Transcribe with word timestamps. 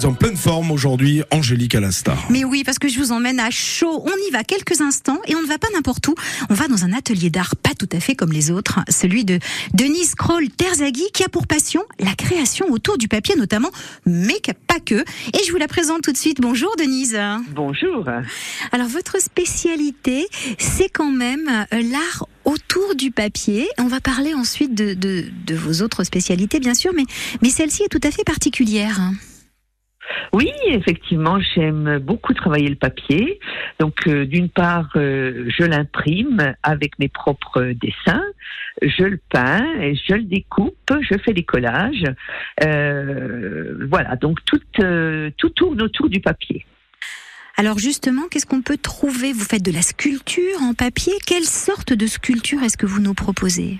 êtes 0.00 0.06
en 0.06 0.14
pleine 0.14 0.36
forme 0.36 0.70
aujourd'hui, 0.70 1.22
Angélique 1.30 1.74
Alastar. 1.74 2.26
Mais 2.30 2.44
oui, 2.44 2.64
parce 2.64 2.78
que 2.78 2.88
je 2.88 2.98
vous 2.98 3.12
emmène 3.12 3.38
à 3.38 3.50
chaud. 3.50 4.02
On 4.06 4.28
y 4.28 4.30
va 4.30 4.44
quelques 4.44 4.80
instants 4.80 5.18
et 5.26 5.34
on 5.34 5.42
ne 5.42 5.46
va 5.46 5.58
pas 5.58 5.66
n'importe 5.74 6.08
où. 6.08 6.14
On 6.48 6.54
va 6.54 6.68
dans 6.68 6.84
un 6.84 6.92
atelier 6.94 7.28
d'art 7.28 7.54
pas 7.56 7.74
tout 7.78 7.88
à 7.92 8.00
fait 8.00 8.14
comme 8.14 8.32
les 8.32 8.50
autres, 8.50 8.80
celui 8.88 9.26
de 9.26 9.38
Denise 9.74 10.14
Kroll 10.14 10.48
Terzaghi 10.48 11.04
qui 11.12 11.22
a 11.22 11.28
pour 11.28 11.46
passion 11.46 11.82
la 11.98 12.14
création 12.14 12.70
autour 12.70 12.96
du 12.96 13.08
papier 13.08 13.36
notamment, 13.36 13.70
mais 14.06 14.40
pas 14.66 14.80
que. 14.80 14.94
Et 15.34 15.44
je 15.46 15.52
vous 15.52 15.58
la 15.58 15.68
présente 15.68 16.02
tout 16.02 16.12
de 16.12 16.16
suite. 16.16 16.40
Bonjour 16.40 16.74
Denise. 16.78 17.18
Bonjour. 17.54 18.08
Alors 18.72 18.88
votre 18.88 19.20
spécialité, 19.20 20.28
c'est 20.58 20.88
quand 20.88 21.10
même 21.10 21.66
euh, 21.72 21.82
l'art 21.90 22.26
autour 22.44 22.94
du 22.94 23.10
papier. 23.10 23.68
On 23.78 23.86
va 23.86 24.00
parler 24.00 24.32
ensuite 24.32 24.74
de, 24.74 24.94
de, 24.94 25.26
de 25.46 25.54
vos 25.54 25.82
autres 25.82 26.04
spécialités, 26.04 26.58
bien 26.58 26.74
sûr, 26.74 26.92
mais, 26.96 27.04
mais 27.42 27.50
celle-ci 27.50 27.82
est 27.82 27.88
tout 27.88 28.00
à 28.02 28.10
fait 28.10 28.24
particulière. 28.24 29.00
Oui, 30.32 30.50
effectivement, 30.66 31.40
j'aime 31.40 31.98
beaucoup 31.98 32.34
travailler 32.34 32.68
le 32.68 32.76
papier. 32.76 33.40
Donc, 33.80 34.06
euh, 34.06 34.24
d'une 34.26 34.48
part, 34.48 34.90
euh, 34.94 35.48
je 35.48 35.64
l'imprime 35.64 36.54
avec 36.62 36.98
mes 37.00 37.08
propres 37.08 37.72
dessins, 37.72 38.22
je 38.80 39.04
le 39.04 39.18
peins, 39.28 39.66
et 39.80 39.96
je 39.96 40.14
le 40.14 40.22
découpe, 40.22 40.92
je 41.00 41.18
fais 41.18 41.32
des 41.32 41.42
collages. 41.42 42.04
Euh, 42.64 43.86
voilà, 43.88 44.14
donc 44.16 44.38
tout, 44.44 44.60
euh, 44.80 45.30
tout 45.36 45.50
tourne 45.50 45.82
autour 45.82 46.08
du 46.08 46.20
papier. 46.20 46.64
Alors 47.56 47.78
justement, 47.78 48.22
qu'est-ce 48.30 48.46
qu'on 48.46 48.62
peut 48.62 48.78
trouver? 48.78 49.32
Vous 49.32 49.44
faites 49.44 49.64
de 49.64 49.72
la 49.72 49.82
sculpture 49.82 50.62
en 50.62 50.72
papier. 50.72 51.12
Quelle 51.26 51.44
sorte 51.44 51.92
de 51.92 52.06
sculpture 52.06 52.62
est-ce 52.62 52.78
que 52.78 52.86
vous 52.86 53.02
nous 53.02 53.14
proposez? 53.14 53.78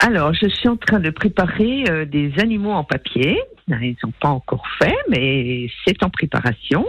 Alors, 0.00 0.34
je 0.34 0.46
suis 0.48 0.68
en 0.68 0.76
train 0.76 1.00
de 1.00 1.10
préparer 1.10 1.84
euh, 1.88 2.04
des 2.04 2.32
animaux 2.38 2.72
en 2.72 2.84
papier. 2.84 3.38
Ils 3.68 3.96
sont 4.00 4.12
pas 4.20 4.28
encore 4.28 4.66
faits, 4.78 4.96
mais 5.08 5.68
c'est 5.86 6.02
en 6.02 6.10
préparation 6.10 6.86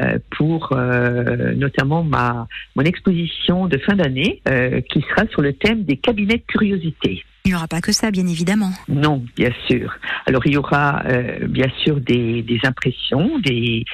euh, 0.00 0.18
pour 0.36 0.72
euh, 0.72 1.54
notamment 1.54 2.02
ma 2.02 2.46
mon 2.76 2.82
exposition 2.82 3.66
de 3.66 3.78
fin 3.78 3.94
d'année 3.94 4.42
euh, 4.48 4.80
qui 4.80 5.00
sera 5.02 5.26
sur 5.28 5.42
le 5.42 5.52
thème 5.52 5.84
des 5.84 5.96
cabinets 5.96 6.38
de 6.38 6.44
curiosité. 6.46 7.24
Il 7.48 7.52
n'y 7.52 7.56
aura 7.56 7.66
pas 7.66 7.80
que 7.80 7.92
ça, 7.92 8.10
bien 8.10 8.26
évidemment. 8.26 8.72
Non, 8.88 9.24
bien 9.34 9.48
sûr. 9.68 9.96
Alors 10.26 10.46
il 10.46 10.52
y 10.52 10.56
aura 10.58 11.02
euh, 11.06 11.46
bien 11.48 11.70
sûr 11.82 11.98
des, 11.98 12.44
impressions, 12.62 13.38
des, 13.38 13.86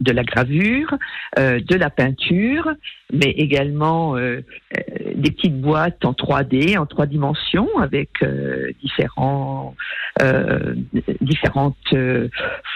de 0.00 0.10
la 0.10 0.24
gravure, 0.24 0.94
euh, 1.38 1.60
de 1.60 1.74
la 1.74 1.90
peinture, 1.90 2.72
mais 3.12 3.28
également 3.32 4.16
euh, 4.16 4.40
des 5.16 5.30
petites 5.32 5.60
boîtes 5.60 6.02
en 6.06 6.12
3D, 6.12 6.78
en 6.78 6.86
trois 6.86 7.04
dimensions, 7.04 7.68
avec 7.78 8.08
différents, 8.82 9.76
différentes 11.20 11.94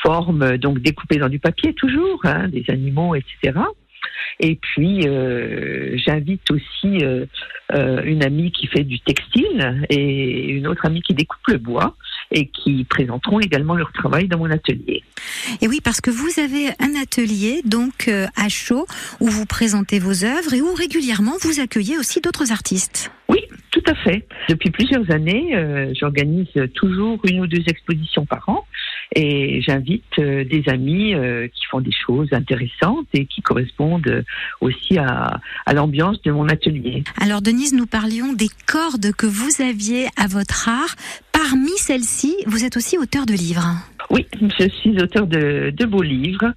formes, 0.03 0.59
donc 0.59 0.81
découpées 0.81 1.17
dans 1.17 1.31
du 1.31 1.39
papier 1.39 1.73
toujours, 1.73 2.21
hein, 2.25 2.49
des 2.49 2.67
animaux, 2.69 3.15
etc. 3.15 3.61
Et 4.41 4.57
puis, 4.57 5.07
euh, 5.07 5.97
j'invite 5.97 6.51
aussi 6.51 7.05
euh, 7.05 7.27
euh, 7.75 8.03
une 8.05 8.25
amie 8.25 8.51
qui 8.53 8.67
fait 8.67 8.85
du 8.85 9.01
textile 9.01 9.85
et 9.91 10.49
une 10.49 10.67
autre 10.67 10.87
amie 10.87 11.03
qui 11.03 11.13
découpe 11.13 11.47
le 11.49 11.59
bois 11.59 11.97
et 12.31 12.47
qui 12.47 12.85
présenteront 12.85 13.41
également 13.41 13.75
leur 13.75 13.93
travail 13.93 14.29
dans 14.29 14.39
mon 14.39 14.51
atelier. 14.51 15.03
Et 15.61 15.69
oui, 15.69 15.81
parce 15.83 16.01
que 16.01 16.11
vous 16.11 16.41
avez 16.41 16.69
un 16.79 17.01
atelier 17.01 17.63
donc 17.65 18.09
euh, 18.09 18.27
à 18.37 18.49
chaud 18.49 18.87
où 19.21 19.27
vous 19.27 19.47
présentez 19.47 19.99
vos 19.99 20.25
œuvres 20.25 20.55
et 20.55 20.61
où 20.61 20.73
régulièrement 20.75 21.35
vous 21.43 21.61
accueillez 21.61 21.99
aussi 21.99 22.21
d'autres 22.21 22.53
artistes. 22.53 23.11
Oui, 23.29 23.41
tout 23.71 23.83
à 23.87 23.95
fait. 23.95 24.27
Depuis 24.49 24.71
plusieurs 24.71 25.11
années, 25.11 25.55
euh, 25.55 25.93
j'organise 25.99 26.49
toujours 26.75 27.21
une 27.25 27.41
ou 27.41 27.47
deux 27.47 27.63
expositions 27.67 28.25
par 28.25 28.49
an 28.49 28.65
et 29.19 29.61
j'invite 29.63 30.05
euh, 30.21 30.45
des 30.45 30.63
amis 30.69 31.13
euh, 31.13 31.49
qui 31.49 31.65
font 31.69 31.81
des 31.81 31.91
choses 31.93 32.29
intéressantes 32.33 33.09
et 33.15 33.27
qui 33.27 33.43
correspondent 33.43 34.25
aussi 34.61 34.97
à, 34.97 35.41
à 35.67 35.73
l'ambiance 35.75 36.23
de 36.23 36.31
mon 36.31 36.49
atelier. 36.49 37.03
Alors 37.21 37.43
Denise, 37.43 37.75
nous 37.75 37.87
parlions 37.87 38.33
des 38.33 38.51
cordes 38.67 39.11
que 39.13 39.27
vous 39.27 39.61
aviez 39.61 40.07
à 40.17 40.29
votre 40.29 40.69
art. 40.69 40.95
Parmi 41.33 41.77
celles-ci, 41.79 42.37
vous 42.47 42.65
êtes 42.65 42.77
aussi 42.77 42.97
auteur 42.97 43.27
de 43.27 43.33
livres. 43.33 43.67
Oui, 44.11 44.25
je 44.41 44.69
suis 44.69 45.03
auteur 45.03 45.27
de, 45.27 45.71
de 45.77 45.85
beaux 45.85 46.03
livres. 46.03 46.53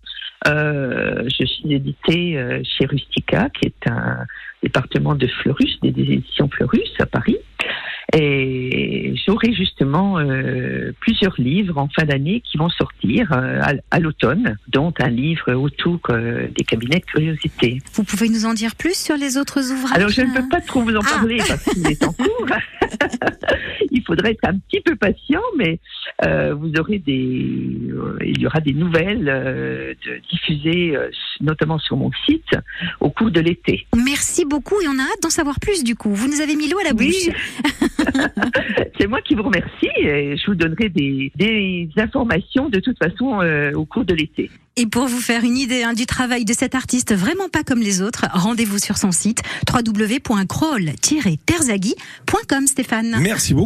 Euh, 0.47 1.27
je 1.39 1.45
suis 1.45 1.73
édité 1.73 2.37
euh, 2.37 2.61
chez 2.63 2.85
Rustica, 2.85 3.49
qui 3.49 3.67
est 3.67 3.89
un 3.89 4.25
département 4.63 5.15
de 5.15 5.27
Fleurus, 5.27 5.79
des 5.81 5.89
éditions 5.89 6.47
Fleurus 6.49 6.93
à 6.99 7.05
Paris. 7.05 7.37
Et 8.13 9.13
j'aurai 9.25 9.53
justement 9.53 10.19
euh, 10.19 10.91
plusieurs 10.99 11.35
livres 11.39 11.77
en 11.77 11.87
fin 11.87 12.03
d'année 12.05 12.41
qui 12.41 12.57
vont 12.57 12.69
sortir 12.69 13.31
euh, 13.31 13.61
à, 13.89 13.99
l'automne, 13.99 14.57
dont 14.67 14.93
un 14.99 15.09
livre 15.09 15.53
autour 15.53 15.99
euh, 16.09 16.47
des 16.57 16.63
cabinets 16.65 16.99
de 16.99 17.05
curiosité. 17.05 17.81
Vous 17.93 18.03
pouvez 18.03 18.27
nous 18.27 18.45
en 18.45 18.53
dire 18.53 18.75
plus 18.75 18.97
sur 18.97 19.15
les 19.15 19.37
autres 19.37 19.71
ouvrages 19.71 19.95
Alors 19.95 20.09
je 20.09 20.21
ne 20.21 20.33
peux 20.33 20.47
pas 20.49 20.59
trop 20.61 20.81
vous 20.81 20.95
en 20.95 21.01
Ah. 21.05 21.09
parler 21.19 21.37
parce 21.47 21.63
qu'il 21.63 21.87
est 21.89 22.03
en 22.03 22.11
cours. 22.13 22.47
il 23.91 24.03
faudrait 24.05 24.31
être 24.31 24.43
un 24.47 24.57
petit 24.57 24.81
peu 24.81 24.95
patient, 24.97 25.41
mais 25.57 25.79
euh, 26.25 26.53
vous 26.53 26.71
aurez 26.79 26.99
des, 26.99 27.79
euh, 27.91 28.17
il 28.25 28.39
y 28.41 28.45
aura 28.45 28.59
des 28.59 28.73
nouvelles 28.73 29.27
euh, 29.29 29.93
de, 30.05 30.21
diffusées, 30.29 30.95
euh, 30.97 31.09
notamment 31.39 31.79
sur 31.79 31.95
mon 31.95 32.11
site, 32.25 32.49
au 32.99 33.09
cours 33.09 33.31
de 33.31 33.39
l'été. 33.39 33.87
Merci 33.95 34.43
beaucoup 34.45 34.79
et 34.81 34.87
on 34.87 34.99
a 34.99 35.03
hâte 35.03 35.21
d'en 35.23 35.29
savoir 35.29 35.59
plus 35.61 35.83
du 35.83 35.95
coup. 35.95 36.13
Vous 36.13 36.27
nous 36.27 36.41
avez 36.41 36.55
mis 36.55 36.69
l'eau 36.69 36.79
à 36.79 36.83
la 36.83 36.93
Oui. 36.93 37.07
bouche. 37.07 37.35
C'est 38.99 39.07
moi 39.07 39.21
qui 39.21 39.35
vous 39.35 39.43
remercie 39.43 39.87
et 39.97 40.35
je 40.37 40.45
vous 40.47 40.55
donnerai 40.55 40.89
des, 40.89 41.31
des 41.35 41.87
informations 41.97 42.69
de 42.69 42.79
toute 42.79 42.97
façon 42.97 43.41
euh, 43.41 43.73
au 43.73 43.85
cours 43.85 44.05
de 44.05 44.13
l'été. 44.13 44.49
Et 44.77 44.85
pour 44.85 45.07
vous 45.07 45.19
faire 45.19 45.43
une 45.43 45.57
idée 45.57 45.83
hein, 45.83 45.91
du 45.93 46.05
travail 46.05 46.45
de 46.45 46.53
cet 46.53 46.75
artiste 46.75 47.13
vraiment 47.13 47.49
pas 47.49 47.63
comme 47.63 47.79
les 47.79 48.01
autres, 48.01 48.27
rendez-vous 48.31 48.79
sur 48.79 48.97
son 48.97 49.11
site 49.11 49.41
www.kroll-terzaghi.com 49.69 52.67
Stéphane. 52.67 53.17
Merci 53.21 53.53
beaucoup. 53.53 53.59